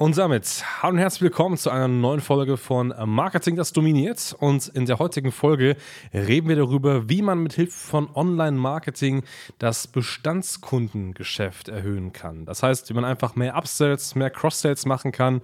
Und 0.00 0.16
damit 0.16 0.64
hallo 0.80 0.92
und 0.92 0.98
herzlich 1.00 1.22
willkommen 1.22 1.56
zu 1.56 1.70
einer 1.70 1.88
neuen 1.88 2.20
Folge 2.20 2.56
von 2.56 2.94
Marketing, 3.04 3.56
das 3.56 3.72
dominiert. 3.72 4.32
Und 4.38 4.68
in 4.68 4.86
der 4.86 5.00
heutigen 5.00 5.32
Folge 5.32 5.76
reden 6.14 6.48
wir 6.48 6.54
darüber, 6.54 7.08
wie 7.08 7.20
man 7.20 7.42
mit 7.42 7.54
Hilfe 7.54 7.72
von 7.72 8.08
Online-Marketing 8.14 9.24
das 9.58 9.88
Bestandskundengeschäft 9.88 11.68
erhöhen 11.68 12.12
kann. 12.12 12.44
Das 12.44 12.62
heißt, 12.62 12.88
wie 12.88 12.94
man 12.94 13.04
einfach 13.04 13.34
mehr 13.34 13.56
Upsells, 13.56 14.14
mehr 14.14 14.30
Cross-Sales 14.30 14.86
machen 14.86 15.10
kann 15.10 15.42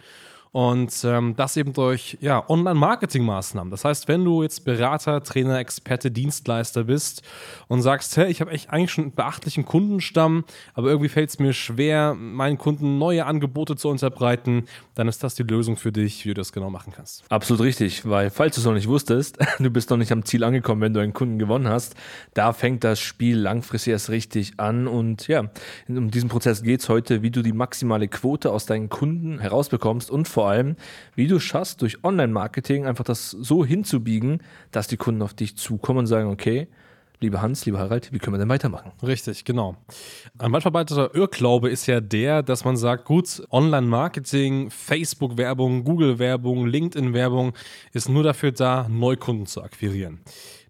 und 0.54 1.02
ähm, 1.02 1.34
das 1.36 1.56
eben 1.56 1.72
durch 1.72 2.16
ja, 2.20 2.48
Online-Marketing-Maßnahmen. 2.48 3.72
Das 3.72 3.84
heißt, 3.84 4.06
wenn 4.06 4.24
du 4.24 4.44
jetzt 4.44 4.64
Berater, 4.64 5.20
Trainer, 5.24 5.58
Experte, 5.58 6.12
Dienstleister 6.12 6.84
bist 6.84 7.22
und 7.66 7.82
sagst, 7.82 8.16
hey, 8.16 8.30
ich 8.30 8.40
habe 8.40 8.52
echt 8.52 8.70
eigentlich 8.70 8.92
schon 8.92 9.02
einen 9.02 9.14
beachtlichen 9.14 9.64
Kundenstamm, 9.64 10.44
aber 10.74 10.90
irgendwie 10.90 11.08
fällt 11.08 11.30
es 11.30 11.40
mir 11.40 11.52
schwer, 11.54 12.14
meinen 12.14 12.56
Kunden 12.56 12.98
neue 12.98 13.26
Angebote 13.26 13.74
zu 13.74 13.88
unterbreiten, 13.88 14.66
dann 14.94 15.08
ist 15.08 15.24
das 15.24 15.34
die 15.34 15.42
Lösung 15.42 15.76
für 15.76 15.90
dich, 15.90 16.24
wie 16.24 16.28
du 16.28 16.34
das 16.34 16.52
genau 16.52 16.70
machen 16.70 16.92
kannst. 16.94 17.24
Absolut 17.32 17.64
richtig, 17.64 18.08
weil 18.08 18.30
falls 18.30 18.54
du 18.54 18.60
es 18.60 18.64
noch 18.64 18.74
nicht 18.74 18.86
wusstest, 18.86 19.38
du 19.58 19.70
bist 19.70 19.90
noch 19.90 19.96
nicht 19.96 20.12
am 20.12 20.24
Ziel 20.24 20.44
angekommen, 20.44 20.80
wenn 20.82 20.94
du 20.94 21.00
einen 21.00 21.14
Kunden 21.14 21.40
gewonnen 21.40 21.66
hast, 21.66 21.96
da 22.32 22.52
fängt 22.52 22.84
das 22.84 23.00
Spiel 23.00 23.38
langfristig 23.38 23.90
erst 23.90 24.08
richtig 24.10 24.60
an 24.60 24.86
und 24.86 25.26
ja, 25.26 25.50
um 25.88 26.12
diesen 26.12 26.28
Prozess 26.28 26.62
geht 26.62 26.78
es 26.78 26.88
heute, 26.88 27.22
wie 27.22 27.32
du 27.32 27.42
die 27.42 27.52
maximale 27.52 28.06
Quote 28.06 28.52
aus 28.52 28.66
deinen 28.66 28.88
Kunden 28.88 29.40
herausbekommst 29.40 30.12
und 30.12 30.28
vor 30.28 30.43
allem, 30.50 30.76
wie 31.14 31.26
du 31.26 31.38
schaffst, 31.38 31.82
durch 31.82 32.04
Online-Marketing 32.04 32.86
einfach 32.86 33.04
das 33.04 33.30
so 33.30 33.64
hinzubiegen, 33.64 34.42
dass 34.70 34.86
die 34.86 34.96
Kunden 34.96 35.22
auf 35.22 35.34
dich 35.34 35.56
zukommen 35.56 36.00
und 36.00 36.06
sagen, 36.06 36.30
okay, 36.30 36.68
lieber 37.20 37.42
Hans, 37.42 37.64
lieber 37.66 37.78
Harald, 37.78 38.12
wie 38.12 38.18
können 38.18 38.34
wir 38.34 38.38
denn 38.38 38.48
weitermachen? 38.48 38.92
Richtig, 39.02 39.44
genau. 39.44 39.76
Ein 40.38 40.52
weit 40.52 40.62
verbreiteter 40.62 41.14
Irrglaube 41.14 41.70
ist 41.70 41.86
ja 41.86 42.00
der, 42.00 42.42
dass 42.42 42.64
man 42.64 42.76
sagt, 42.76 43.04
gut, 43.04 43.42
Online-Marketing, 43.50 44.70
Facebook-Werbung, 44.70 45.84
Google-Werbung, 45.84 46.66
LinkedIn-Werbung 46.66 47.54
ist 47.92 48.08
nur 48.08 48.22
dafür 48.22 48.52
da, 48.52 48.86
Neukunden 48.88 49.46
zu 49.46 49.62
akquirieren. 49.62 50.20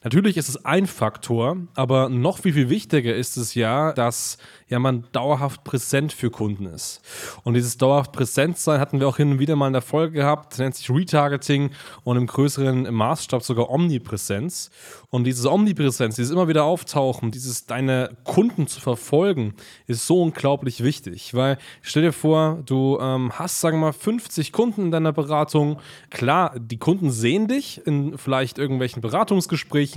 Natürlich 0.04 0.36
ist 0.36 0.50
es 0.50 0.66
ein 0.66 0.86
Faktor, 0.86 1.56
aber 1.74 2.10
noch 2.10 2.38
viel, 2.38 2.52
viel 2.52 2.68
wichtiger 2.68 3.14
ist 3.14 3.38
es 3.38 3.54
ja, 3.54 3.92
dass 3.94 4.36
ja 4.68 4.78
man 4.78 5.06
dauerhaft 5.12 5.64
präsent 5.64 6.12
für 6.12 6.30
Kunden 6.30 6.66
ist. 6.66 7.00
Und 7.42 7.54
dieses 7.54 7.78
dauerhaft 7.78 8.12
präsent 8.12 8.58
sein 8.58 8.80
hatten 8.80 9.00
wir 9.00 9.08
auch 9.08 9.16
hin 9.16 9.32
und 9.32 9.38
wieder 9.38 9.56
mal 9.56 9.66
in 9.66 9.72
der 9.72 9.80
Folge 9.82 10.18
gehabt. 10.18 10.58
Nennt 10.58 10.74
sich 10.74 10.90
Retargeting 10.90 11.70
und 12.02 12.18
im 12.18 12.26
größeren 12.26 12.92
Maßstab 12.92 13.42
sogar 13.42 13.70
Omnipräsenz. 13.70 14.70
Und 15.08 15.24
diese 15.24 15.50
Omnipräsenz, 15.50 16.16
dieses 16.16 16.32
immer 16.32 16.48
wieder 16.48 16.64
auftauchen, 16.64 17.30
dieses 17.30 17.64
deine 17.64 18.16
Kunden 18.24 18.66
zu 18.66 18.80
verfolgen, 18.80 19.54
ist 19.86 20.06
so 20.06 20.20
unglaublich 20.20 20.82
wichtig. 20.82 21.32
Weil 21.34 21.56
stell 21.80 22.02
dir 22.02 22.12
vor, 22.12 22.62
du 22.66 22.98
ähm, 23.00 23.32
hast, 23.38 23.60
sagen 23.60 23.78
wir 23.78 23.86
mal, 23.86 23.92
50 23.92 24.52
Kunden 24.52 24.82
in 24.82 24.90
deiner 24.90 25.12
Beratung. 25.12 25.78
Klar, 26.10 26.58
die 26.58 26.78
Kunden 26.78 27.10
sehen 27.10 27.48
dich 27.48 27.86
in 27.86 28.18
vielleicht 28.18 28.58
irgendwelchen 28.58 29.00
Beratungsgesprächen. 29.00 29.93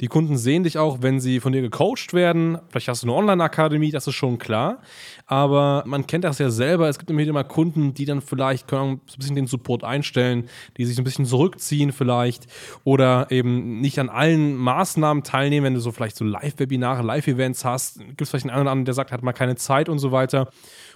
Die 0.00 0.08
Kunden 0.08 0.36
sehen 0.36 0.64
dich 0.64 0.78
auch, 0.78 0.98
wenn 1.00 1.20
sie 1.20 1.40
von 1.40 1.52
dir 1.52 1.62
gecoacht 1.62 2.12
werden. 2.12 2.58
Vielleicht 2.68 2.88
hast 2.88 3.02
du 3.02 3.06
eine 3.06 3.16
Online-Akademie, 3.16 3.90
das 3.90 4.06
ist 4.06 4.14
schon 4.14 4.38
klar. 4.38 4.82
Aber 5.26 5.84
man 5.86 6.06
kennt 6.06 6.24
das 6.24 6.38
ja 6.38 6.50
selber. 6.50 6.88
Es 6.88 6.98
gibt 6.98 7.10
immer 7.10 7.20
wieder 7.20 7.32
mal 7.32 7.44
Kunden, 7.44 7.94
die 7.94 8.04
dann 8.04 8.20
vielleicht 8.20 8.68
können 8.68 8.92
ein 8.92 9.00
bisschen 9.16 9.36
den 9.36 9.46
Support 9.46 9.84
einstellen, 9.84 10.48
die 10.76 10.84
sich 10.84 10.98
ein 10.98 11.04
bisschen 11.04 11.24
zurückziehen 11.24 11.92
vielleicht 11.92 12.46
oder 12.84 13.30
eben 13.30 13.80
nicht 13.80 13.98
an 13.98 14.08
allen 14.08 14.56
Maßnahmen 14.56 15.22
teilnehmen. 15.22 15.64
Wenn 15.64 15.74
du 15.74 15.80
so 15.80 15.92
vielleicht 15.92 16.16
so 16.16 16.24
Live-Webinare, 16.24 17.02
Live-Events 17.02 17.64
hast, 17.64 18.00
gibt 18.00 18.20
es 18.20 18.30
vielleicht 18.30 18.44
einen 18.44 18.50
anderen, 18.50 18.74
anderen, 18.74 18.84
der 18.84 18.94
sagt, 18.94 19.12
hat 19.12 19.22
mal 19.22 19.32
keine 19.32 19.56
Zeit 19.56 19.88
und 19.88 19.98
so 19.98 20.12
weiter. 20.12 20.48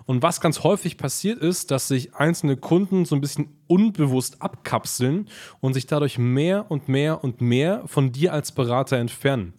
Und 0.06 0.22
was 0.22 0.41
ganz 0.41 0.62
häufig 0.65 0.97
passiert 0.97 1.38
ist, 1.38 1.70
dass 1.70 1.88
sich 1.88 2.15
einzelne 2.15 2.56
Kunden 2.56 3.04
so 3.04 3.15
ein 3.15 3.20
bisschen 3.20 3.48
unbewusst 3.66 4.41
abkapseln 4.41 5.28
und 5.60 5.75
sich 5.75 5.86
dadurch 5.86 6.19
mehr 6.19 6.70
und 6.70 6.88
mehr 6.88 7.22
und 7.22 7.41
mehr 7.41 7.82
von 7.86 8.12
dir 8.12 8.32
als 8.32 8.38
Berater 8.53 8.97
entfernen. 8.97 9.53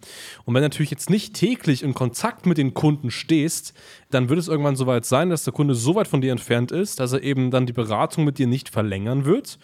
Und 0.44 0.54
wenn 0.54 0.62
du 0.62 0.68
natürlich 0.68 0.90
jetzt 0.90 1.10
nicht 1.10 1.34
täglich 1.34 1.82
in 1.82 1.94
Kontakt 1.94 2.46
mit 2.46 2.58
den 2.58 2.74
Kunden 2.74 3.10
stehst, 3.10 3.74
dann 4.10 4.28
wird 4.28 4.38
es 4.38 4.48
irgendwann 4.48 4.76
so 4.76 4.86
weit 4.86 5.04
sein, 5.04 5.30
dass 5.30 5.44
der 5.44 5.52
Kunde 5.52 5.74
so 5.74 5.94
weit 5.94 6.08
von 6.08 6.20
dir 6.20 6.32
entfernt 6.32 6.72
ist, 6.72 7.00
dass 7.00 7.12
er 7.12 7.22
eben 7.22 7.50
dann 7.50 7.66
die 7.66 7.72
Beratung 7.72 8.24
mit 8.24 8.38
dir 8.38 8.46
nicht 8.46 8.68
verlängern 8.68 9.24
wird 9.24 9.58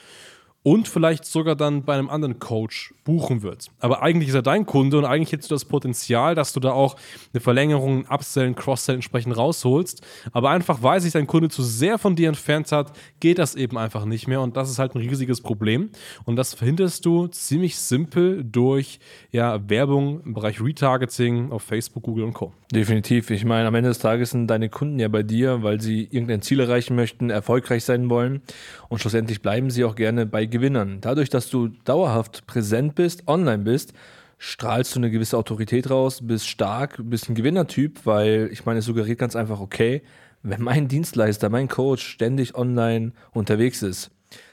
und 0.66 0.88
vielleicht 0.88 1.24
sogar 1.24 1.54
dann 1.54 1.84
bei 1.84 1.94
einem 1.94 2.10
anderen 2.10 2.40
Coach 2.40 2.92
buchen 3.04 3.42
wird. 3.42 3.68
Aber 3.78 4.02
eigentlich 4.02 4.30
ist 4.30 4.34
er 4.34 4.42
dein 4.42 4.66
Kunde 4.66 4.98
und 4.98 5.04
eigentlich 5.04 5.30
hättest 5.30 5.52
du 5.52 5.54
das 5.54 5.64
Potenzial, 5.64 6.34
dass 6.34 6.52
du 6.52 6.58
da 6.58 6.72
auch 6.72 6.96
eine 7.32 7.40
Verlängerung, 7.40 8.00
ein 8.00 8.12
Upsell, 8.12 8.48
ein 8.48 8.56
Cross-Sell 8.56 8.96
entsprechend 8.96 9.36
rausholst. 9.36 10.04
Aber 10.32 10.50
einfach, 10.50 10.82
weil 10.82 11.00
sich 11.00 11.12
dein 11.12 11.28
Kunde 11.28 11.50
zu 11.50 11.62
sehr 11.62 11.98
von 11.98 12.16
dir 12.16 12.26
entfernt 12.26 12.72
hat, 12.72 12.90
geht 13.20 13.38
das 13.38 13.54
eben 13.54 13.78
einfach 13.78 14.06
nicht 14.06 14.26
mehr 14.26 14.40
und 14.40 14.56
das 14.56 14.68
ist 14.68 14.80
halt 14.80 14.96
ein 14.96 14.98
riesiges 14.98 15.40
Problem. 15.40 15.90
Und 16.24 16.34
das 16.34 16.52
verhinderst 16.54 17.06
du 17.06 17.28
ziemlich 17.28 17.76
simpel 17.76 18.42
durch 18.42 18.98
ja, 19.30 19.60
Werbung 19.70 20.20
im 20.24 20.34
Bereich 20.34 20.60
Retargeting 20.60 21.52
auf 21.52 21.62
Facebook, 21.62 22.02
Google 22.02 22.24
und 22.24 22.34
Co. 22.34 22.52
Definitiv. 22.72 23.30
Ich 23.30 23.44
meine, 23.44 23.68
am 23.68 23.74
Ende 23.76 23.90
des 23.90 24.00
Tages 24.00 24.30
sind 24.30 24.48
deine 24.48 24.68
Kunden 24.68 24.98
ja 24.98 25.06
bei 25.06 25.22
dir, 25.22 25.62
weil 25.62 25.80
sie 25.80 26.08
irgendein 26.10 26.42
Ziel 26.42 26.58
erreichen 26.58 26.96
möchten, 26.96 27.30
erfolgreich 27.30 27.84
sein 27.84 28.10
wollen 28.10 28.42
und 28.88 28.98
schlussendlich 28.98 29.42
bleiben 29.42 29.70
sie 29.70 29.84
auch 29.84 29.94
gerne 29.94 30.26
bei 30.26 30.44
Gewinnern. 30.58 30.98
Dadurch, 31.00 31.28
dass 31.28 31.50
du 31.50 31.68
dauerhaft 31.84 32.46
präsent 32.46 32.94
bist, 32.94 33.28
online 33.28 33.64
bist, 33.64 33.92
strahlst 34.38 34.94
du 34.94 35.00
eine 35.00 35.10
gewisse 35.10 35.36
Autorität 35.36 35.90
raus, 35.90 36.20
bist 36.22 36.48
stark, 36.48 36.98
bist 37.02 37.28
ein 37.28 37.34
Gewinnertyp, 37.34 38.00
weil 38.04 38.48
ich 38.52 38.64
meine, 38.64 38.78
es 38.78 38.86
suggeriert 38.86 39.18
ganz 39.18 39.36
einfach, 39.36 39.60
okay, 39.60 40.02
wenn 40.42 40.62
mein 40.62 40.88
Dienstleister, 40.88 41.48
mein 41.48 41.68
Coach 41.68 42.06
ständig 42.06 42.54
online 42.54 43.12
unterwegs 43.32 43.82
ist, 43.82 44.10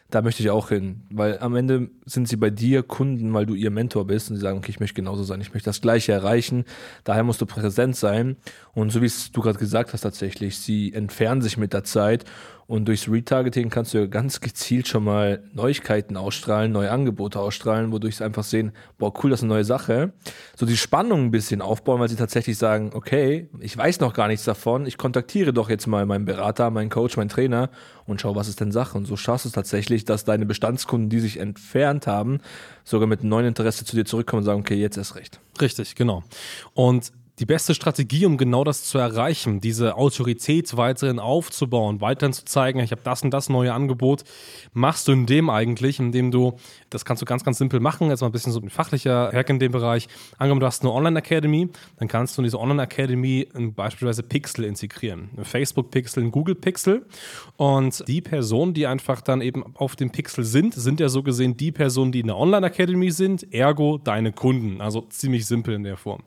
da 0.10 0.22
möchte 0.22 0.44
ich 0.44 0.52
auch 0.52 0.70
hin, 0.70 1.02
weil 1.10 1.40
am 1.40 1.56
Ende 1.56 1.90
sind 2.06 2.28
sie 2.28 2.36
bei 2.36 2.52
dir 2.52 2.84
Kunden, 2.84 3.34
weil 3.34 3.48
du 3.48 3.56
ihr 3.56 3.72
Mentor 3.72 4.06
bist 4.06 4.30
und 4.30 4.36
sie 4.36 4.44
sagen, 4.44 4.60
okay, 4.60 4.70
ich 4.70 4.80
möchte 4.80 4.96
genauso 4.96 5.24
sein, 5.24 5.42
ich 5.42 5.54
möchte 5.54 5.70
das 5.70 5.82
Gleiche 5.82 6.12
erreichen, 6.12 6.66
daher 7.04 7.24
musst 7.24 7.42
du 7.42 7.48
präsent 7.48 7.96
sein. 7.96 8.38
Und 8.74 8.92
so 8.92 9.02
wie 9.02 9.08
es 9.08 9.32
du 9.32 9.42
gerade 9.42 9.58
gesagt 9.58 9.92
hast 9.92 10.02
tatsächlich, 10.02 10.58
sie 10.60 10.94
entfernen 10.94 11.42
sich 11.42 11.58
mit 11.58 11.74
der 11.74 11.84
Zeit 11.84 12.26
und 12.68 12.86
durchs 12.88 13.10
Retargeting 13.10 13.70
kannst 13.70 13.94
du 13.94 14.00
ja 14.00 14.06
ganz 14.06 14.40
gezielt 14.40 14.88
schon 14.88 15.04
mal 15.04 15.44
Neuigkeiten 15.54 16.18
ausstrahlen, 16.18 16.72
neue 16.72 16.92
Angebote 16.92 17.40
ausstrahlen, 17.40 17.92
wodurch 17.92 18.18
sie 18.18 18.26
einfach 18.26 18.44
sehen, 18.44 18.72
boah, 18.98 19.14
cool, 19.24 19.30
das 19.30 19.40
ist 19.40 19.44
eine 19.44 19.54
neue 19.54 19.66
Sache. 19.66 20.14
So 20.56 20.66
die 20.66 20.78
Spannung 20.78 21.26
ein 21.26 21.32
bisschen 21.32 21.62
aufbauen, 21.62 22.00
weil 22.00 22.10
sie 22.10 22.16
tatsächlich 22.16 22.58
sagen, 22.58 22.92
okay, 22.94 23.50
ich 23.60 23.78
weiß 23.78 24.00
noch 24.00 24.14
gar 24.14 24.28
nichts 24.28 24.46
davon, 24.46 24.86
ich 24.86 24.98
kontaktiere 24.98 25.54
doch 25.54 25.70
jetzt 25.70 25.88
mal 25.88 26.06
meinen 26.06 26.26
Berater, 26.26 26.70
meinen 26.70 26.90
Coach, 26.90 27.18
meinen 27.18 27.30
Trainer 27.30 27.70
und 28.06 28.22
schau, 28.22 28.36
was 28.36 28.48
ist 28.48 28.60
denn 28.60 28.72
Sache. 28.72 28.98
Und 28.98 29.06
so 29.06 29.18
schaffst 29.18 29.46
du 29.46 29.50
es 29.50 29.54
tatsächlich, 29.54 30.06
dass 30.06 30.26
deine 30.26 30.46
Bestandskunden, 30.46 31.10
die 31.10 31.20
sich 31.20 31.40
entfernt 31.40 32.08
haben, 32.08 32.40
sogar 32.84 33.08
mit 33.08 33.22
einem 33.22 33.30
neuen 33.30 33.48
Interesse 33.48 33.86
zu 33.86 33.96
dir 33.96 34.06
zurückkommen 34.06 34.40
und 34.40 34.46
sagen, 34.46 34.60
okay, 34.62 34.76
jetzt 34.76 34.98
ist 34.98 35.16
recht. 35.16 35.40
Richtig, 35.60 35.96
genau. 35.96 36.24
Und 36.74 37.12
die 37.40 37.46
beste 37.46 37.74
Strategie, 37.74 38.26
um 38.28 38.38
genau 38.38 38.64
das 38.64 38.84
zu 38.84 39.00
erreichen, 39.00 39.60
diese 39.60 39.98
Autorität 39.98 40.78
weiterhin 40.78 41.20
aufzubauen, 41.20 42.00
weiterhin 42.00 42.32
zu 42.32 42.46
zeigen, 42.46 42.80
ich 42.80 42.92
habe 42.92 43.02
das 43.04 43.24
und 43.24 43.32
das 43.32 43.50
neue 43.50 43.74
Angebot, 43.74 44.24
machst 44.74 45.08
du 45.08 45.14
in 45.14 45.26
dem 45.26 45.50
eigentlich, 45.50 46.00
indem 46.00 46.30
du, 46.30 46.54
das 46.92 47.06
kannst 47.06 47.24
du 47.24 47.26
ganz, 47.26 47.44
ganz 47.44 47.58
simpel 47.58 47.80
machen, 47.80 48.10
jetzt 48.10 48.22
mal 48.22 48.28
ein 48.28 48.32
bisschen 48.32 48.52
so 48.52 48.60
ein 48.60 48.70
fachlicher 48.70 49.32
Hack 49.34 49.50
in 49.50 49.58
dem 49.58 49.72
Bereich. 49.72 50.08
Angenommen, 50.38 50.60
du 50.60 50.68
hast 50.68 50.84
eine 50.84 50.92
Online-Academy, 50.92 51.70
dann 51.98 52.08
kannst 52.08 52.38
du 52.38 52.42
in 52.42 52.44
diese 52.44 52.60
Online-Academy 52.60 53.48
beispielsweise 53.76 54.22
Pixel 54.22 54.66
integrieren. 54.66 55.32
Ein 55.36 55.46
Facebook-Pixel, 55.46 56.24
ein 56.24 56.32
Google-Pixel. 56.32 57.06
Und 57.58 58.08
die 58.08 58.22
Personen, 58.22 58.76
die 58.76 58.86
einfach 58.86 59.22
dann 59.22 59.42
eben 59.42 59.76
auf 59.76 59.96
dem 59.96 60.12
Pixel 60.12 60.44
sind, 60.44 60.76
sind 60.76 61.00
ja 61.00 61.10
so 61.10 61.24
gesehen 61.24 61.58
die 61.58 61.72
Personen, 61.72 62.12
die 62.12 62.20
in 62.20 62.28
der 62.28 62.38
Online-Academy 62.38 63.10
sind, 63.10 63.52
ergo 63.52 63.98
deine 63.98 64.32
Kunden. 64.32 64.82
Also 64.82 65.02
ziemlich 65.10 65.48
simpel 65.48 65.74
in 65.74 65.84
der 65.84 65.98
Form. 65.98 66.22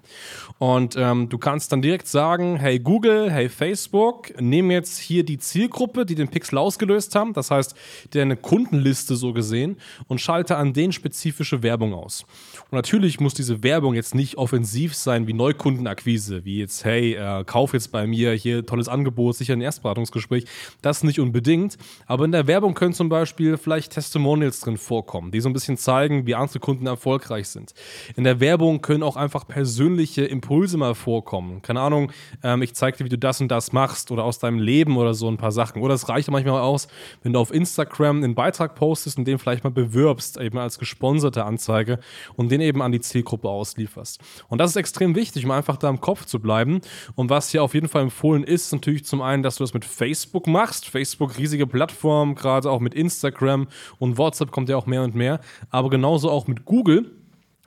Und 0.59 0.97
ähm, 1.07 1.29
du 1.29 1.39
kannst 1.39 1.73
dann 1.73 1.83
direkt 1.83 2.09
sagen, 2.09 2.57
hey 2.57 2.79
Google, 2.79 3.31
hey 3.31 3.49
Facebook, 3.49 4.41
nehmen 4.41 4.71
jetzt 4.71 4.99
hier 4.99 5.25
die 5.25 5.39
Zielgruppe, 5.39 6.07
die 6.07 6.15
den 6.15 6.29
Pixel 6.29 6.59
ausgelöst 6.59 7.15
haben, 7.15 7.33
das 7.33 7.51
heißt 7.51 7.75
deine 8.13 8.37
Kundenliste 8.37 9.17
so 9.17 9.33
gesehen 9.33 9.77
und 10.09 10.21
schalte 10.21 10.57
an 10.57 10.73
den 10.73 10.93
spezifische 10.93 11.63
Werbung 11.63 11.95
aus. 11.95 12.25
Und 12.71 12.73
natürlich 12.73 13.21
muss 13.21 13.35
diese 13.35 13.63
Werbung 13.63 13.95
jetzt 13.95 14.15
nicht 14.15 14.37
offensiv 14.37 14.95
sein 14.95 15.27
wie 15.27 15.33
Neukundenakquise, 15.33 16.45
wie 16.45 16.59
jetzt, 16.59 16.85
hey, 16.85 17.15
äh, 17.15 17.45
kauf 17.45 17.73
jetzt 17.73 17.93
bei 17.93 18.07
mir 18.07 18.33
hier 18.33 18.65
tolles 18.67 18.89
Angebot, 18.89 19.37
sicher 19.37 19.53
ein 19.53 19.61
Erstberatungsgespräch. 19.61 20.45
Das 20.83 21.05
nicht 21.05 21.21
unbedingt, 21.21 21.77
aber 22.07 22.25
in 22.25 22.33
der 22.33 22.47
Werbung 22.47 22.75
können 22.75 22.95
zum 22.95 23.09
Beispiel 23.09 23.57
vielleicht 23.57 23.93
Testimonials 23.93 24.61
drin 24.61 24.77
vorkommen, 24.77 25.31
die 25.31 25.41
so 25.41 25.49
ein 25.49 25.53
bisschen 25.53 25.77
zeigen, 25.77 26.27
wie 26.27 26.35
andere 26.35 26.59
Kunden 26.59 26.87
erfolgreich 26.87 27.49
sind. 27.49 27.75
In 28.17 28.25
der 28.25 28.41
Werbung 28.41 28.81
können 28.81 29.03
auch 29.03 29.17
einfach 29.17 29.47
persönliche 29.47 30.25
Impulse 30.25 30.77
mal 30.77 30.86
vorkommen. 30.95 31.63
Keine 31.63 31.81
Ahnung, 31.81 32.13
ähm, 32.43 32.63
ich 32.63 32.75
zeige 32.75 32.99
dir, 32.99 33.05
wie 33.05 33.09
du 33.09 33.19
das 33.19 33.41
und 33.41 33.49
das 33.49 33.73
machst 33.73 34.11
oder 34.11 34.25
aus 34.25 34.39
deinem 34.39 34.59
Leben 34.59 34.97
oder 34.97 35.15
so 35.15 35.29
ein 35.29 35.37
paar 35.37 35.53
Sachen. 35.53 35.83
Oder 35.83 35.95
es 35.95 36.09
reicht 36.09 36.31
manchmal 36.31 36.61
aus, 36.61 36.89
wenn 37.23 37.33
du 37.33 37.39
auf 37.39 37.53
Instagram 37.53 38.23
einen 38.23 38.35
Beitrag 38.35 38.75
postest 38.75 39.19
und 39.19 39.27
den 39.27 39.39
vielleicht 39.39 39.65
mal 39.65 39.71
bewirbst, 39.71 40.39
eben 40.39 40.59
als 40.59 40.79
gesponserte 40.79 41.45
Anzeige 41.45 41.99
und 42.37 42.51
den 42.51 42.61
eben 42.61 42.83
an 42.83 42.93
die 42.93 43.01
Zielgruppe 43.01 43.49
auslieferst. 43.49 44.21
Und 44.49 44.59
das 44.59 44.71
ist 44.71 44.77
extrem 44.77 45.15
wichtig, 45.15 45.45
um 45.45 45.51
einfach 45.51 45.77
da 45.77 45.89
im 45.89 46.01
Kopf 46.01 46.25
zu 46.25 46.41
bleiben. 46.41 46.81
Und 47.15 47.31
was 47.31 47.51
hier 47.51 47.63
auf 47.63 47.75
jeden 47.75 47.89
Fall 47.89 48.03
empfohlen 48.03 48.45
ist, 48.45 48.73
natürlich 48.73 49.05
zum 49.05 49.23
einen, 49.23 49.43
dass 49.43 49.57
du 49.57 49.65
das 49.65 49.75
mit 49.75 49.85
Facebook 49.85 50.47
machst. 50.47 50.89
Facebook, 50.89 51.39
riesige 51.39 51.67
Plattform, 51.67 52.35
gerade 52.35 52.71
auch 52.71 52.81
mit 52.81 52.95
Instagram 52.95 53.69
und 53.99 54.19
WhatsApp 54.19 54.51
kommt 54.51 54.69
ja 54.69 54.77
auch 54.77 54.87
mehr 54.87 55.03
und 55.03 55.15
mehr. 55.15 55.41
Aber 55.71 55.91
genauso 55.91 56.31
auch 56.31 56.47
mit 56.47 56.65
Google 56.65 57.11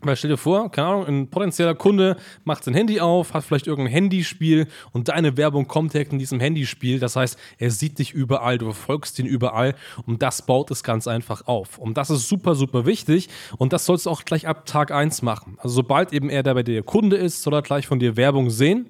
weil 0.01 0.15
stell 0.15 0.29
dir 0.29 0.37
vor, 0.37 0.71
keine 0.71 0.87
Ahnung, 0.87 1.07
ein 1.07 1.27
potenzieller 1.29 1.75
Kunde 1.75 2.17
macht 2.43 2.63
sein 2.63 2.73
Handy 2.73 2.99
auf, 2.99 3.33
hat 3.33 3.43
vielleicht 3.43 3.67
irgendein 3.67 3.93
Handyspiel 3.93 4.67
und 4.91 5.09
deine 5.09 5.35
Werbung 5.37 5.67
kommt 5.67 5.93
direkt 5.93 6.13
in 6.13 6.19
diesem 6.19 6.39
Handyspiel. 6.39 6.99
Das 6.99 7.15
heißt, 7.15 7.37
er 7.57 7.71
sieht 7.71 7.99
dich 7.99 8.13
überall, 8.13 8.57
du 8.57 8.65
verfolgst 8.65 9.19
ihn 9.19 9.25
überall 9.25 9.75
und 10.05 10.21
das 10.21 10.45
baut 10.45 10.71
es 10.71 10.83
ganz 10.83 11.07
einfach 11.07 11.47
auf. 11.47 11.77
Und 11.77 11.97
das 11.97 12.09
ist 12.09 12.27
super, 12.27 12.55
super 12.55 12.85
wichtig 12.85 13.29
und 13.57 13.73
das 13.73 13.85
sollst 13.85 14.05
du 14.05 14.09
auch 14.09 14.23
gleich 14.23 14.47
ab 14.47 14.65
Tag 14.65 14.91
1 14.91 15.21
machen. 15.21 15.57
Also 15.57 15.75
sobald 15.75 16.13
eben 16.13 16.29
er 16.29 16.43
da 16.43 16.53
bei 16.53 16.63
dir 16.63 16.83
Kunde 16.83 17.17
ist, 17.17 17.41
soll 17.41 17.53
er 17.53 17.61
gleich 17.61 17.87
von 17.87 17.99
dir 17.99 18.15
Werbung 18.15 18.49
sehen 18.49 18.87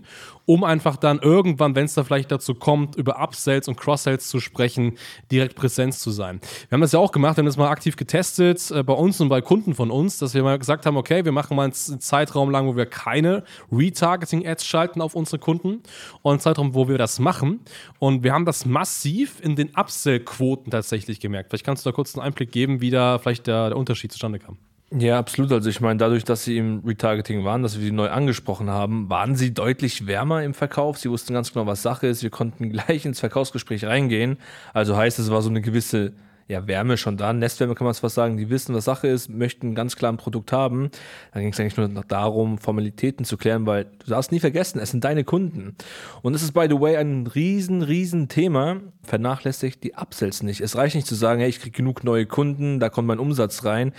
um 0.49 0.63
einfach 0.63 0.97
dann 0.97 1.19
irgendwann, 1.19 1.75
wenn 1.75 1.85
es 1.85 1.93
da 1.93 2.03
vielleicht 2.03 2.31
dazu 2.31 2.55
kommt, 2.55 2.95
über 2.95 3.21
Upsells 3.21 3.67
und 3.67 3.75
Cross-Sells 3.79 4.29
zu 4.29 4.39
sprechen, 4.39 4.97
direkt 5.31 5.55
Präsenz 5.55 5.99
zu 5.99 6.09
sein. 6.09 6.41
Wir 6.69 6.75
haben 6.75 6.81
das 6.81 6.91
ja 6.91 6.97
auch 6.97 7.11
gemacht, 7.11 7.37
wir 7.37 7.41
haben 7.41 7.45
das 7.45 7.55
mal 7.55 7.69
aktiv 7.69 7.95
getestet 7.95 8.71
äh, 8.71 8.81
bei 8.81 8.93
uns 8.93 9.21
und 9.21 9.29
bei 9.29 9.41
Kunden 9.41 9.75
von 9.75 9.91
uns, 9.91 10.17
dass 10.17 10.33
wir 10.33 10.41
mal 10.41 10.57
gesagt 10.57 10.87
haben, 10.87 10.97
okay, 10.97 11.23
wir 11.23 11.31
machen 11.31 11.55
mal 11.55 11.65
einen 11.65 11.73
Zeitraum 11.73 12.49
lang, 12.49 12.65
wo 12.65 12.75
wir 12.75 12.87
keine 12.87 13.43
Retargeting-Ads 13.71 14.65
schalten 14.65 15.01
auf 15.01 15.13
unsere 15.13 15.37
Kunden 15.37 15.83
und 16.23 16.31
einen 16.31 16.39
Zeitraum, 16.39 16.73
wo 16.73 16.87
wir 16.87 16.97
das 16.97 17.19
machen. 17.19 17.59
Und 17.99 18.23
wir 18.23 18.33
haben 18.33 18.45
das 18.45 18.65
massiv 18.65 19.39
in 19.41 19.55
den 19.55 19.75
Upsell-Quoten 19.75 20.71
tatsächlich 20.71 21.19
gemerkt. 21.19 21.51
Vielleicht 21.51 21.63
kannst 21.63 21.85
du 21.85 21.91
da 21.91 21.93
kurz 21.93 22.15
einen 22.15 22.25
Einblick 22.25 22.51
geben, 22.51 22.81
wie 22.81 22.89
da 22.89 23.19
vielleicht 23.19 23.45
der, 23.45 23.69
der 23.69 23.77
Unterschied 23.77 24.11
zustande 24.11 24.39
kam. 24.39 24.57
Ja, 24.91 25.19
absolut. 25.19 25.51
Also 25.51 25.69
ich 25.69 25.81
meine, 25.81 25.97
dadurch, 25.97 26.23
dass 26.23 26.43
sie 26.43 26.57
im 26.57 26.79
Retargeting 26.83 27.43
waren, 27.43 27.61
dass 27.61 27.77
wir 27.77 27.83
sie 27.83 27.91
neu 27.91 28.09
angesprochen 28.09 28.71
haben, 28.71 29.07
waren 29.07 29.35
sie 29.35 29.53
deutlich 29.53 30.07
wärmer 30.07 30.43
im 30.43 30.55
Verkauf. 30.55 30.97
Sie 30.97 31.11
wussten 31.11 31.33
ganz 31.33 31.53
genau, 31.53 31.67
was 31.67 31.83
Sache 31.83 32.07
ist. 32.07 32.23
Wir 32.23 32.31
konnten 32.31 32.69
gleich 32.71 33.05
ins 33.05 33.19
Verkaufsgespräch 33.19 33.85
reingehen. 33.85 34.37
Also 34.73 34.97
heißt, 34.97 35.19
es 35.19 35.29
war 35.29 35.43
so 35.43 35.49
eine 35.49 35.61
gewisse 35.61 36.13
ja, 36.47 36.65
Wärme 36.65 36.97
schon 36.97 37.15
da, 37.15 37.31
Nestwärme 37.31 37.75
kann 37.75 37.85
man 37.85 37.91
es 37.91 37.99
fast 37.99 38.15
sagen, 38.15 38.35
die 38.35 38.49
wissen, 38.49 38.73
was 38.73 38.85
Sache 38.85 39.07
ist, 39.07 39.29
möchten 39.29 39.75
ganz 39.75 39.95
klar 39.95 40.11
ein 40.11 40.17
Produkt 40.17 40.51
haben. 40.51 40.89
Dann 41.31 41.43
ging 41.43 41.53
es 41.53 41.59
eigentlich 41.59 41.77
nur 41.77 41.87
noch 41.87 42.05
darum, 42.05 42.57
Formalitäten 42.57 43.23
zu 43.23 43.37
klären, 43.37 43.67
weil 43.67 43.85
du 43.85 44.09
darfst 44.09 44.31
nie 44.31 44.39
vergessen, 44.39 44.79
es 44.79 44.89
sind 44.89 45.03
deine 45.03 45.23
Kunden. 45.23 45.75
Und 46.23 46.33
es 46.33 46.41
ist, 46.41 46.53
by 46.53 46.65
the 46.67 46.79
way, 46.81 46.97
ein 46.97 47.27
riesen, 47.27 47.83
riesen 47.83 48.29
Thema. 48.29 48.77
Vernachlässigt 49.03 49.83
die 49.83 49.93
Upsells 49.93 50.41
nicht. 50.41 50.61
Es 50.61 50.75
reicht 50.75 50.95
nicht 50.95 51.05
zu 51.05 51.13
sagen, 51.13 51.39
hey, 51.39 51.49
ich 51.49 51.59
kriege 51.59 51.77
genug 51.77 52.03
neue 52.03 52.25
Kunden, 52.25 52.79
da 52.79 52.89
kommt 52.89 53.07
mein 53.07 53.19
Umsatz 53.19 53.63
rein 53.63 53.93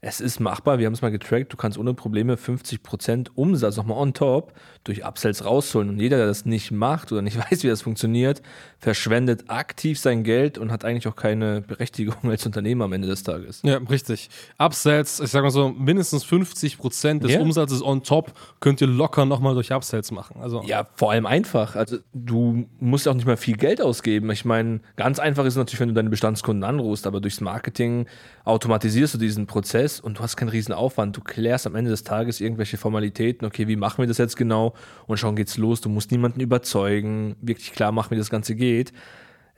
es 0.00 0.20
ist 0.20 0.38
machbar, 0.38 0.78
wir 0.78 0.86
haben 0.86 0.92
es 0.92 1.02
mal 1.02 1.10
getrackt, 1.10 1.52
du 1.52 1.56
kannst 1.56 1.76
ohne 1.76 1.92
Probleme 1.92 2.36
50% 2.36 3.30
Umsatz 3.34 3.76
nochmal 3.76 3.98
on 3.98 4.14
top 4.14 4.52
durch 4.84 5.04
Upsells 5.04 5.44
rausholen. 5.44 5.88
Und 5.88 5.98
jeder, 5.98 6.18
der 6.18 6.26
das 6.26 6.46
nicht 6.46 6.70
macht 6.70 7.10
oder 7.10 7.20
nicht 7.20 7.36
weiß, 7.50 7.64
wie 7.64 7.68
das 7.68 7.82
funktioniert, 7.82 8.40
verschwendet 8.78 9.44
aktiv 9.48 9.98
sein 9.98 10.22
Geld 10.22 10.56
und 10.56 10.70
hat 10.70 10.84
eigentlich 10.84 11.08
auch 11.08 11.16
keine 11.16 11.62
Berechtigung 11.62 12.30
als 12.30 12.46
Unternehmer 12.46 12.84
am 12.84 12.92
Ende 12.92 13.08
des 13.08 13.24
Tages. 13.24 13.60
Ja, 13.64 13.78
richtig. 13.78 14.30
Upsells, 14.56 15.18
ich 15.18 15.30
sage 15.30 15.42
mal 15.42 15.50
so, 15.50 15.70
mindestens 15.70 16.24
50% 16.24 17.18
des 17.18 17.32
yeah. 17.32 17.40
Umsatzes 17.40 17.82
on 17.82 18.04
top 18.04 18.32
könnt 18.60 18.80
ihr 18.80 18.86
locker 18.86 19.24
nochmal 19.24 19.54
durch 19.54 19.72
Upsells 19.72 20.12
machen. 20.12 20.36
Also 20.40 20.62
ja, 20.64 20.86
vor 20.94 21.10
allem 21.10 21.26
einfach. 21.26 21.74
Also 21.74 21.98
du 22.14 22.68
musst 22.78 23.06
ja 23.06 23.10
auch 23.10 23.16
nicht 23.16 23.26
mal 23.26 23.36
viel 23.36 23.56
Geld 23.56 23.80
ausgeben. 23.80 24.30
Ich 24.30 24.44
meine, 24.44 24.78
ganz 24.94 25.18
einfach 25.18 25.44
ist 25.44 25.54
es 25.54 25.58
natürlich, 25.58 25.80
wenn 25.80 25.88
du 25.88 25.94
deine 25.94 26.10
Bestandskunden 26.10 26.62
anrufst, 26.62 27.04
aber 27.08 27.20
durchs 27.20 27.40
Marketing 27.40 28.06
automatisierst 28.44 29.14
du 29.14 29.18
diesen 29.18 29.48
Prozess 29.48 29.87
und 30.00 30.18
du 30.18 30.22
hast 30.22 30.36
keinen 30.36 30.48
riesen 30.48 30.72
Aufwand. 30.72 31.16
Du 31.16 31.20
klärst 31.20 31.66
am 31.66 31.74
Ende 31.74 31.90
des 31.90 32.04
Tages 32.04 32.40
irgendwelche 32.40 32.76
Formalitäten. 32.76 33.46
Okay, 33.46 33.68
wie 33.68 33.76
machen 33.76 33.98
wir 33.98 34.06
das 34.06 34.18
jetzt 34.18 34.36
genau? 34.36 34.74
Und 35.06 35.18
schon 35.18 35.36
geht's 35.36 35.56
los. 35.56 35.80
Du 35.80 35.88
musst 35.88 36.10
niemanden 36.10 36.40
überzeugen, 36.40 37.36
wirklich 37.40 37.72
klar 37.72 37.92
machen, 37.92 38.10
wie 38.10 38.16
das 38.16 38.30
Ganze 38.30 38.54
geht. 38.54 38.92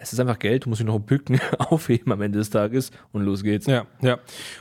Es 0.03 0.15
ist 0.15 0.21
einfach 0.21 0.39
Geld, 0.39 0.65
du 0.65 0.71
musst 0.71 0.81
dich 0.81 0.87
noch 0.87 0.99
bücken, 0.99 1.39
aufheben 1.59 2.11
am 2.11 2.23
Ende 2.23 2.39
des 2.39 2.49
Tages 2.49 2.91
und 3.13 3.23
los 3.23 3.43
geht's. 3.43 3.67
Ja, 3.67 3.85
ja. 4.01 4.19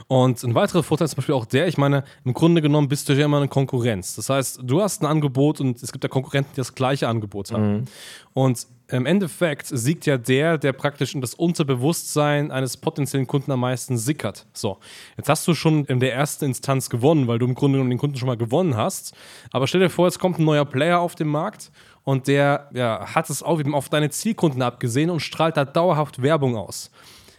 Und 0.08 0.44
ein 0.44 0.54
weiterer 0.54 0.84
Vorteil 0.84 1.06
ist 1.06 1.12
zum 1.12 1.18
Beispiel 1.18 1.36
auch 1.36 1.46
der, 1.46 1.68
ich 1.68 1.78
meine, 1.78 2.04
im 2.26 2.34
Grunde 2.34 2.62
genommen 2.62 2.90
bist 2.90 3.08
du 3.08 3.14
ja 3.14 3.26
immer 3.26 3.38
eine 3.38 3.48
Konkurrenz. 3.48 4.16
Das 4.16 4.30
heißt, 4.30 4.60
du 4.64 4.82
hast 4.82 5.02
ein 5.02 5.06
Angebot 5.06 5.62
und 5.62 5.82
es 5.82 5.94
gibt 5.94 6.04
ja 6.04 6.10
Konkurrenten, 6.10 6.52
die 6.56 6.58
das 6.58 6.76
gleiche 6.76 7.08
Angebot 7.08 7.52
haben. 7.52 7.72
Mhm. 7.72 7.86
Und 8.34 8.68
im 8.92 9.06
Endeffekt 9.06 9.68
siegt 9.68 10.06
ja 10.06 10.18
der, 10.18 10.58
der 10.58 10.74
praktisch 10.74 11.14
in 11.14 11.22
das 11.22 11.34
Unterbewusstsein 11.34 12.52
eines 12.52 12.78
potenziellen 12.78 13.28
Kunden 13.28 13.52
am 13.52 13.60
meisten 13.60 13.98
sickert. 13.98 14.48
So, 14.54 14.78
jetzt 15.18 15.30
hast 15.30 15.48
du 15.48 15.54
schon 15.54 15.86
in 15.86 16.00
der 16.00 16.14
ersten 16.14 16.46
Instanz 16.46 16.90
gewonnen, 16.90 17.28
weil 17.28 17.40
du 17.40 17.46
im 17.46 17.56
Grunde 17.56 17.78
genommen 17.78 17.92
den 17.92 18.00
Kunden 18.00 18.18
schon 18.18 18.28
mal 18.28 18.38
gewonnen 18.38 18.76
hast. 18.76 19.14
Aber 19.52 19.68
stell 19.68 19.82
dir 19.82 19.90
vor, 19.90 20.08
jetzt 20.08 20.20
kommt 20.20 20.40
ein 20.40 20.46
neuer 20.46 20.66
Player 20.66 21.00
auf 21.00 21.16
den 21.16 21.28
Markt 21.28 21.72
und 22.04 22.28
der 22.28 22.70
ja, 22.74 23.14
hat 23.14 23.30
es 23.30 23.44
auch 23.44 23.60
eben 23.60 23.76
auf 23.76 23.90
deine 23.90 24.10
Zielkunden 24.10 24.62
abgesehen 24.62 25.10
und 25.10 25.20
strahlt 25.20 25.58
da 25.58 25.66
dauerhaft 25.66 26.22
Werbung 26.22 26.56
aus. 26.56 26.92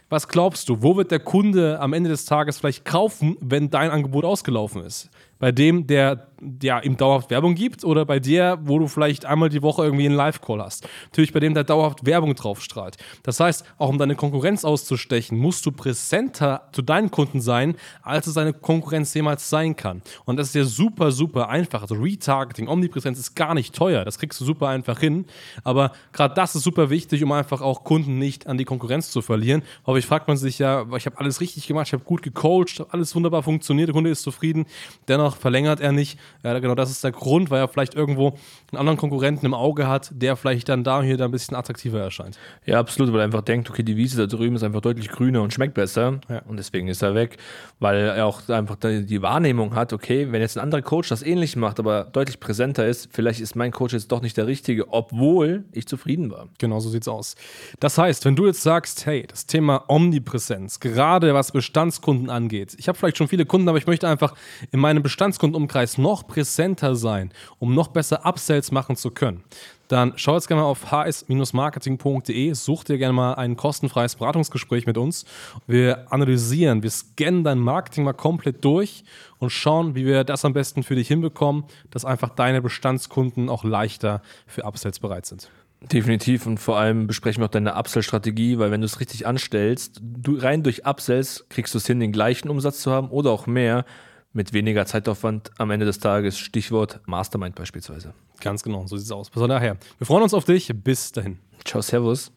Was 0.09 0.27
glaubst 0.27 0.67
du, 0.67 0.81
wo 0.81 0.97
wird 0.97 1.11
der 1.11 1.19
Kunde 1.19 1.79
am 1.79 1.93
Ende 1.93 2.09
des 2.09 2.25
Tages 2.25 2.59
vielleicht 2.59 2.83
kaufen, 2.83 3.37
wenn 3.39 3.69
dein 3.69 3.91
Angebot 3.91 4.25
ausgelaufen 4.25 4.83
ist? 4.83 5.09
Bei 5.41 5.51
dem, 5.51 5.87
der 5.87 6.27
ja, 6.61 6.79
ihm 6.79 6.97
dauerhaft 6.97 7.29
Werbung 7.29 7.55
gibt 7.55 7.83
oder 7.83 8.05
bei 8.05 8.19
dir, 8.19 8.59
wo 8.63 8.79
du 8.79 8.87
vielleicht 8.87 9.25
einmal 9.25 9.49
die 9.49 9.61
Woche 9.61 9.83
irgendwie 9.83 10.05
einen 10.05 10.15
Live-Call 10.15 10.61
hast. 10.61 10.87
Natürlich 11.05 11.33
bei 11.33 11.39
dem, 11.39 11.53
der 11.53 11.63
dauerhaft 11.63 12.05
Werbung 12.05 12.35
drauf 12.35 12.61
strahlt. 12.61 12.97
Das 13.23 13.39
heißt, 13.39 13.65
auch 13.77 13.89
um 13.89 13.97
deine 13.97 14.15
Konkurrenz 14.15 14.65
auszustechen, 14.65 15.37
musst 15.37 15.65
du 15.65 15.71
präsenter 15.71 16.69
zu 16.71 16.81
deinen 16.81 17.11
Kunden 17.11 17.41
sein, 17.41 17.75
als 18.01 18.27
es 18.27 18.33
deine 18.33 18.53
Konkurrenz 18.53 19.13
jemals 19.13 19.49
sein 19.49 19.75
kann. 19.75 20.01
Und 20.25 20.37
das 20.37 20.47
ist 20.47 20.55
ja 20.55 20.63
super, 20.63 21.11
super 21.11 21.49
einfach. 21.49 21.81
Also 21.81 21.95
Retargeting, 21.95 22.67
Omnipräsenz 22.67 23.19
ist 23.19 23.35
gar 23.35 23.53
nicht 23.53 23.75
teuer. 23.75 24.03
Das 24.03 24.17
kriegst 24.17 24.39
du 24.41 24.45
super 24.45 24.67
einfach 24.67 24.99
hin. 24.99 25.25
Aber 25.63 25.91
gerade 26.11 26.33
das 26.33 26.55
ist 26.55 26.63
super 26.63 26.89
wichtig, 26.89 27.23
um 27.23 27.31
einfach 27.31 27.61
auch 27.61 27.83
Kunden 27.83 28.17
nicht 28.17 28.47
an 28.47 28.57
die 28.57 28.65
Konkurrenz 28.65 29.11
zu 29.11 29.21
verlieren. 29.21 29.63
Ich 29.95 30.05
fragt 30.05 30.27
man 30.27 30.37
sich 30.37 30.57
ja, 30.59 30.85
ich 30.95 31.05
habe 31.05 31.19
alles 31.19 31.41
richtig 31.41 31.67
gemacht, 31.67 31.87
ich 31.87 31.93
habe 31.93 32.03
gut 32.03 32.23
gecoacht, 32.23 32.85
alles 32.89 33.15
wunderbar 33.15 33.43
funktioniert, 33.43 33.89
der 33.89 33.93
Kunde 33.93 34.09
ist 34.09 34.23
zufrieden. 34.23 34.65
Dennoch 35.07 35.30
verlängert 35.35 35.79
er 35.79 35.91
nicht 35.91 36.19
ja, 36.43 36.57
genau, 36.59 36.75
das 36.75 36.89
ist 36.89 37.03
der 37.03 37.11
Grund, 37.11 37.51
weil 37.51 37.59
er 37.59 37.67
vielleicht 37.67 37.93
irgendwo 37.93 38.37
einen 38.71 38.79
anderen 38.79 38.97
Konkurrenten 38.97 39.45
im 39.45 39.53
Auge 39.53 39.87
hat, 39.87 40.11
der 40.13 40.35
vielleicht 40.35 40.69
dann 40.69 40.83
da 40.83 41.01
hier 41.03 41.17
da 41.17 41.25
ein 41.25 41.31
bisschen 41.31 41.55
attraktiver 41.55 41.99
erscheint. 41.99 42.39
Ja, 42.65 42.79
absolut, 42.79 43.13
weil 43.13 43.21
er 43.21 43.25
einfach 43.25 43.41
denkt, 43.41 43.69
okay, 43.69 43.83
die 43.83 43.95
Wiese 43.95 44.17
da 44.17 44.25
drüben 44.25 44.55
ist 44.55 44.63
einfach 44.63 44.81
deutlich 44.81 45.09
grüner 45.09 45.41
und 45.43 45.53
schmeckt 45.53 45.75
besser. 45.75 46.19
Ja. 46.29 46.41
Und 46.47 46.57
deswegen 46.57 46.87
ist 46.87 47.03
er 47.03 47.13
weg, 47.13 47.37
weil 47.79 47.97
er 47.97 48.25
auch 48.25 48.49
einfach 48.49 48.75
die 48.81 49.21
Wahrnehmung 49.21 49.75
hat, 49.75 49.93
okay, 49.93 50.31
wenn 50.31 50.41
jetzt 50.41 50.57
ein 50.57 50.63
anderer 50.63 50.81
Coach 50.81 51.09
das 51.09 51.21
ähnlich 51.21 51.55
macht, 51.55 51.79
aber 51.79 52.05
deutlich 52.05 52.39
präsenter 52.39 52.87
ist, 52.87 53.09
vielleicht 53.11 53.39
ist 53.39 53.55
mein 53.55 53.71
Coach 53.71 53.93
jetzt 53.93 54.11
doch 54.11 54.21
nicht 54.21 54.35
der 54.37 54.47
richtige, 54.47 54.91
obwohl 54.91 55.65
ich 55.71 55.87
zufrieden 55.87 56.31
war. 56.31 56.47
Genau 56.57 56.79
so 56.79 56.89
sieht's 56.89 57.07
aus. 57.07 57.35
Das 57.79 57.97
heißt, 57.97 58.25
wenn 58.25 58.35
du 58.35 58.47
jetzt 58.47 58.63
sagst, 58.63 59.05
hey, 59.05 59.25
das 59.27 59.45
Thema 59.45 59.85
Omnipräsenz, 59.87 60.79
gerade 60.79 61.35
was 61.35 61.51
Bestandskunden 61.51 62.29
angeht, 62.31 62.75
ich 62.79 62.87
habe 62.87 62.97
vielleicht 62.97 63.17
schon 63.17 63.27
viele 63.27 63.45
Kunden, 63.45 63.69
aber 63.69 63.77
ich 63.77 63.85
möchte 63.85 64.07
einfach 64.07 64.33
in 64.71 64.79
meinem 64.79 65.03
Bestand 65.03 65.20
Bestandskundenumkreis 65.21 65.99
noch 65.99 66.25
präsenter 66.25 66.95
sein, 66.95 67.31
um 67.59 67.75
noch 67.75 67.89
besser 67.89 68.25
Upsells 68.25 68.71
machen 68.71 68.95
zu 68.95 69.11
können, 69.11 69.43
dann 69.87 70.13
schau 70.15 70.33
jetzt 70.33 70.47
gerne 70.47 70.63
mal 70.63 70.67
auf 70.67 70.91
hs-marketing.de, 70.91 72.53
such 72.53 72.85
dir 72.85 72.97
gerne 72.97 73.13
mal 73.13 73.35
ein 73.35 73.55
kostenfreies 73.55 74.15
Beratungsgespräch 74.15 74.87
mit 74.87 74.97
uns. 74.97 75.25
Wir 75.67 76.11
analysieren, 76.11 76.81
wir 76.81 76.89
scannen 76.89 77.43
dein 77.43 77.59
Marketing 77.59 78.03
mal 78.03 78.13
komplett 78.13 78.65
durch 78.65 79.03
und 79.37 79.51
schauen, 79.51 79.93
wie 79.93 80.07
wir 80.07 80.23
das 80.23 80.43
am 80.43 80.53
besten 80.53 80.81
für 80.81 80.95
dich 80.95 81.09
hinbekommen, 81.09 81.65
dass 81.91 82.03
einfach 82.03 82.29
deine 82.29 82.63
Bestandskunden 82.63 83.47
auch 83.47 83.63
leichter 83.63 84.23
für 84.47 84.65
Upsells 84.65 84.97
bereit 84.97 85.27
sind. 85.27 85.51
Definitiv 85.81 86.47
und 86.47 86.57
vor 86.57 86.79
allem 86.79 87.05
besprechen 87.05 87.43
wir 87.43 87.45
auch 87.45 87.51
deine 87.51 87.75
Upsell-Strategie, 87.75 88.57
weil 88.57 88.71
wenn 88.71 88.81
du 88.81 88.85
es 88.85 88.99
richtig 88.99 89.27
anstellst, 89.27 89.99
du 90.01 90.37
rein 90.37 90.63
durch 90.63 90.87
Upsells 90.87 91.45
kriegst 91.49 91.75
du 91.75 91.77
es 91.77 91.85
hin, 91.85 91.99
den 91.99 92.11
gleichen 92.11 92.49
Umsatz 92.49 92.81
zu 92.81 92.91
haben 92.91 93.09
oder 93.09 93.29
auch 93.29 93.45
mehr 93.45 93.85
mit 94.33 94.53
weniger 94.53 94.85
Zeitaufwand 94.85 95.51
am 95.57 95.71
Ende 95.71 95.85
des 95.85 95.99
Tages. 95.99 96.37
Stichwort 96.37 97.01
Mastermind 97.05 97.55
beispielsweise. 97.55 98.13
Ganz 98.39 98.63
genau, 98.63 98.87
so 98.87 98.97
sieht 98.97 99.05
es 99.05 99.11
aus. 99.11 99.29
Bis 99.29 99.47
daher. 99.47 99.77
Wir 99.97 100.07
freuen 100.07 100.23
uns 100.23 100.33
auf 100.33 100.45
dich. 100.45 100.71
Bis 100.73 101.11
dahin. 101.11 101.39
Ciao, 101.65 101.81
Servus. 101.81 102.31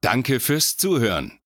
Danke 0.00 0.40
fürs 0.40 0.76
Zuhören. 0.76 1.38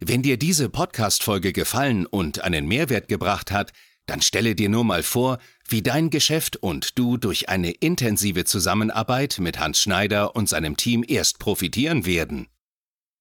Wenn 0.00 0.22
dir 0.22 0.38
diese 0.38 0.68
Podcast-Folge 0.68 1.52
gefallen 1.52 2.06
und 2.06 2.40
einen 2.40 2.66
Mehrwert 2.66 3.08
gebracht 3.08 3.50
hat, 3.50 3.72
dann 4.06 4.22
stelle 4.22 4.54
dir 4.54 4.68
nur 4.68 4.84
mal 4.84 5.02
vor, 5.02 5.38
wie 5.68 5.82
dein 5.82 6.08
Geschäft 6.08 6.56
und 6.56 6.98
du 6.98 7.18
durch 7.18 7.48
eine 7.48 7.72
intensive 7.72 8.44
Zusammenarbeit 8.44 9.38
mit 9.38 9.58
Hans 9.58 9.80
Schneider 9.80 10.34
und 10.34 10.48
seinem 10.48 10.76
Team 10.76 11.04
erst 11.06 11.38
profitieren 11.38 12.06
werden. 12.06 12.48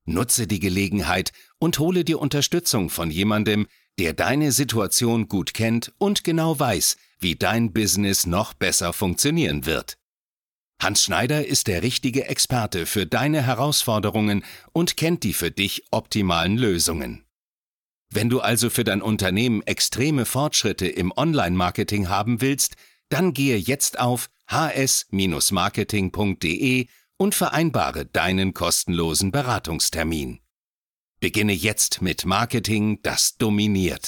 Nutze 0.05 0.47
die 0.47 0.59
Gelegenheit 0.59 1.33
und 1.59 1.79
hole 1.79 2.05
dir 2.05 2.19
Unterstützung 2.19 2.89
von 2.89 3.11
jemandem, 3.11 3.67
der 3.99 4.13
deine 4.13 4.51
Situation 4.51 5.27
gut 5.27 5.53
kennt 5.53 5.93
und 5.97 6.23
genau 6.23 6.59
weiß, 6.59 6.97
wie 7.19 7.35
dein 7.35 7.73
Business 7.73 8.25
noch 8.25 8.53
besser 8.53 8.93
funktionieren 8.93 9.65
wird. 9.65 9.97
Hans 10.79 11.03
Schneider 11.03 11.45
ist 11.45 11.67
der 11.67 11.81
richtige 11.81 12.27
Experte 12.27 12.85
für 12.85 13.07
deine 13.07 13.41
Herausforderungen 13.41 14.43
und 14.73 14.95
kennt 14.95 15.23
die 15.23 15.33
für 15.33 15.49
dich 15.49 15.85
optimalen 15.89 16.57
Lösungen. 16.57 17.23
Wenn 18.09 18.29
du 18.29 18.39
also 18.39 18.69
für 18.69 18.83
dein 18.83 19.01
Unternehmen 19.01 19.63
extreme 19.63 20.25
Fortschritte 20.25 20.87
im 20.87 21.11
Online-Marketing 21.11 22.09
haben 22.09 22.41
willst, 22.41 22.75
dann 23.09 23.33
gehe 23.33 23.57
jetzt 23.57 23.99
auf 23.99 24.29
hs-marketing.de 24.49 26.87
und 27.17 27.35
vereinbare 27.35 28.05
deinen 28.05 28.53
kostenlosen 28.53 29.31
Beratungstermin. 29.31 30.39
Beginne 31.19 31.53
jetzt 31.53 32.01
mit 32.03 32.25
Marketing, 32.25 32.99
das 33.01 33.37
dominiert. 33.37 34.05